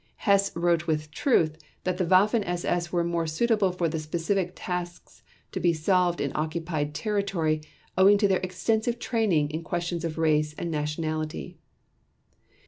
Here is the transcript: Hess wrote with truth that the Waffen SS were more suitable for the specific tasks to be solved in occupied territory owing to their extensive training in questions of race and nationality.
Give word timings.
Hess 0.15 0.51
wrote 0.55 0.87
with 0.87 1.11
truth 1.11 1.59
that 1.83 1.99
the 1.99 2.05
Waffen 2.07 2.43
SS 2.43 2.91
were 2.91 3.03
more 3.03 3.27
suitable 3.27 3.71
for 3.71 3.87
the 3.87 3.99
specific 3.99 4.53
tasks 4.55 5.21
to 5.51 5.59
be 5.59 5.73
solved 5.73 6.19
in 6.19 6.31
occupied 6.33 6.95
territory 6.95 7.61
owing 7.95 8.17
to 8.17 8.27
their 8.27 8.39
extensive 8.39 8.97
training 8.97 9.51
in 9.51 9.61
questions 9.63 10.03
of 10.03 10.17
race 10.17 10.55
and 10.57 10.71
nationality. 10.71 11.59